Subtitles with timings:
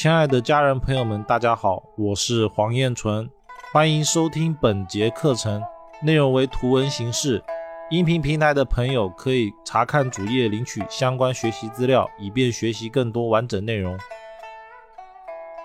[0.00, 3.28] 亲爱的家人朋友们，大家好，我是黄彦纯，
[3.72, 5.60] 欢迎收听本节课程，
[6.04, 7.42] 内容为图文形式。
[7.90, 13.98] 音频平台的朋友可以查看主页领取相关学习资料，以便学习更多完整内容。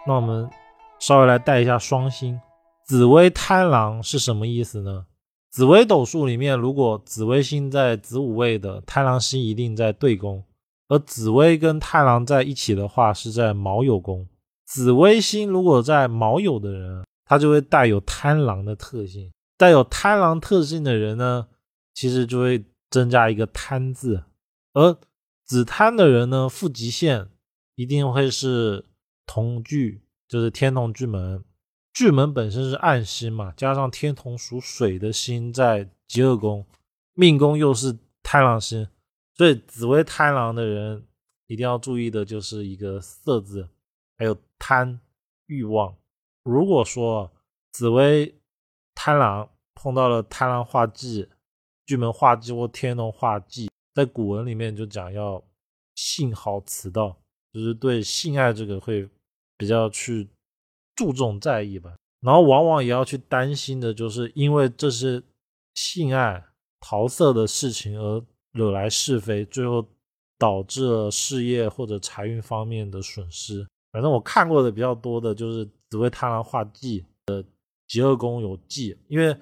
[0.07, 0.50] 那我们
[0.97, 2.41] 稍微来带一下双星，
[2.88, 5.05] 紫微贪狼是什么意思呢？
[5.52, 10.43] 紫微斗数里面，如果紫微星在子午位的，贪狼星一定在对宫。
[10.94, 14.28] 而紫薇跟太郎在一起的话，是在卯酉宫。
[14.64, 19.31] 紫薇星如果在卯酉的人，他就会带有贪狼的特性。
[19.58, 21.48] 带有贪狼特性的人呢，
[21.95, 24.23] 其实就会增加一个贪字。
[24.73, 24.95] 而
[25.44, 27.28] 子贪的人呢，负极限
[27.73, 28.86] 一定会是
[29.25, 31.44] 同巨，就是天同巨门。
[31.91, 36.64] 巨门本身是暗星嘛，加上天同属水的星在极恶宫，
[37.16, 38.88] 命宫又是贪狼星。
[39.36, 41.08] 所以紫薇贪狼的人
[41.48, 43.68] 一定要注意的就是一个色字，
[44.16, 45.00] 还有贪
[45.48, 45.98] 欲望。
[46.44, 47.32] 如果说
[47.72, 48.36] 紫薇
[48.94, 51.28] 贪狼碰到了贪狼化忌、
[51.88, 55.44] 巨门化忌或天龙化忌，在古文里面就讲要
[55.95, 57.18] 性好辞道，
[57.52, 59.09] 就是对性爱这个会
[59.58, 60.30] 比较去
[60.95, 61.95] 注重在意吧。
[62.22, 65.23] 然后往往也要去担心的就是因为这是
[65.73, 66.45] 性爱
[66.80, 68.23] 桃色的事情而。
[68.54, 69.86] 惹来是非，最后
[70.40, 73.68] 导致了事业或者财运方面的损失。
[73.92, 77.44] 反正我看过的比较多的就是紫薇贪狼化忌的
[77.88, 79.38] 极恶宫有忌，因为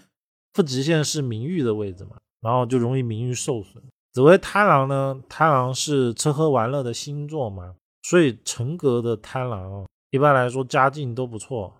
[0.54, 3.82] 负极限是名誉的位置嘛，然后就容易名誉受损。
[4.12, 11.74] 紫薇贪狼呢，贪狼是吃喝玩乐的星座嘛，所以成格的贪狼一般来说家境都不错，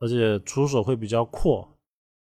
[0.00, 1.68] 而且出手会比较阔，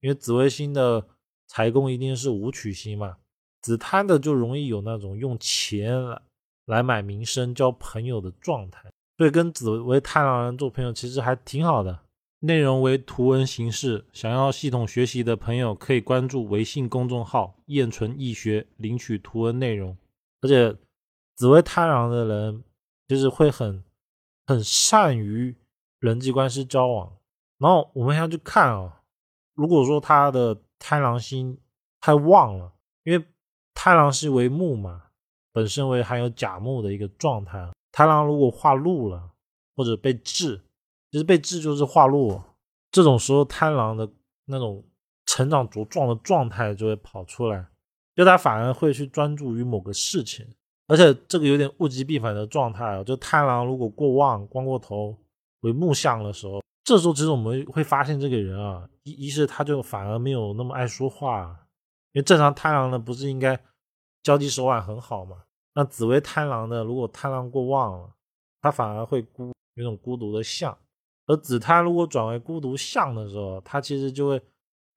[0.01, 1.07] 因为紫微星的
[1.47, 3.15] 财宫一定是武曲星嘛。
[3.61, 6.21] 子贪的就容易有那种用钱来
[6.65, 11.99] 来买名声、交朋友的状态，所以跟紫薇贪狼人做朋友其实还挺好的。
[12.39, 19.97] 内容为图文形式，想要系统学习的朋友可以关注微信公众号“燕纯易学”领取图文内容。
[20.41, 20.77] 而且
[21.35, 22.63] 紫薇贪狼的人
[23.07, 23.83] 其实会很
[24.45, 25.55] 很善于
[25.99, 27.11] 人际关系交往。
[27.57, 29.01] 然后我们要去看啊，
[29.55, 31.57] 如果说他的贪狼星
[31.99, 32.71] 太旺了，
[33.03, 33.25] 因为
[33.87, 35.01] 贪狼是为木嘛，
[35.53, 37.71] 本身为含有甲木的一个状态。
[37.93, 39.31] 贪狼如果化禄了，
[39.77, 40.61] 或者被制，
[41.09, 42.37] 其实被制就是化禄。
[42.91, 44.11] 这种时候，贪狼的
[44.43, 44.83] 那种
[45.25, 47.65] 成长茁壮的状态就会跑出来，
[48.13, 50.45] 就他反而会去专注于某个事情，
[50.87, 53.01] 而且这个有点物极必反的状态啊。
[53.05, 55.17] 就贪狼如果过旺、光过头
[55.61, 61.57] 为木相的时候，这时候其实我们会发现这个人啊，一一是他就反而没有那么爱说话。
[62.11, 63.57] 因为正常贪狼呢，不是应该
[64.27, 65.43] 交际手腕很好嘛？
[65.73, 68.13] 那紫薇贪狼呢，如果贪狼过旺了，
[68.61, 70.75] 他反而会孤，有种孤独的相；
[71.27, 74.41] 而紫贪如果转为孤独相的时候，他其实就会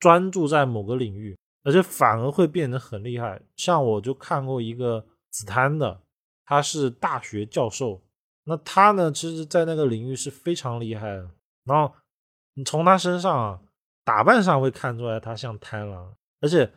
[0.00, 3.40] 专注在某个领域，而且反而会变得很厉害。
[3.54, 6.00] 像我就看过一个紫贪的，
[6.44, 8.02] 他是大学教授，
[8.42, 11.30] 那他呢，其实在那个领域是非常厉害的。
[11.62, 11.94] 然后
[12.54, 13.60] 你从他身上啊，
[14.04, 16.72] 打扮上会看出来他像贪狼，而且。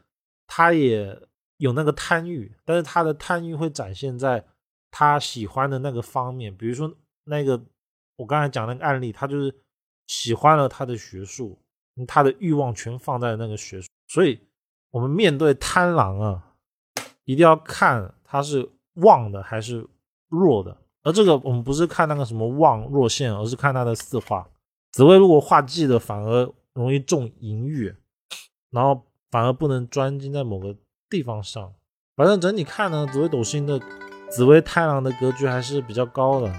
[0.46, 1.20] 他也
[1.58, 4.46] 有那个贪欲，但是他的贪欲会展现在
[4.92, 6.94] 他喜欢的那个方面，比如说
[7.26, 7.62] 那个
[8.16, 9.54] 我刚才讲那个案例，他就是
[10.08, 11.60] 喜欢了他的学术，
[12.08, 14.40] 他的欲望全放在那个学术，所以
[14.92, 16.56] 我们面对贪狼啊，
[17.26, 19.88] 一定要看他是旺的还是
[20.28, 24.50] 弱的，而这个我们不是看那个什么旺弱线，而是看他的四化。
[24.92, 27.96] 紫薇如果化忌的，反而容易重淫欲，
[28.70, 29.06] 然后。
[29.34, 30.78] 反而不能专精在某个
[31.14, 31.72] 地方上。
[32.16, 33.80] 反正整体看呢，紫微斗星的
[34.32, 36.52] 紫微太郎的格局还是比较高的。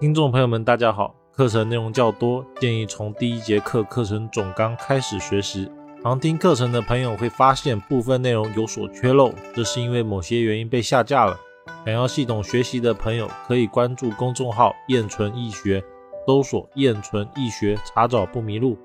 [0.00, 5.70] 听众朋友们，大家好，课程内容较多，建议从第一节课课程总纲开始学习。
[6.02, 11.38] 常听课程的朋友会发现部分内容有所缺漏，这是因为某些原因被下架了。
[11.84, 15.84] 想要系统学习的朋友可以关注公众号“燕纯易学”，
[16.26, 18.78] 搜索“燕纯易学”，查找不迷路。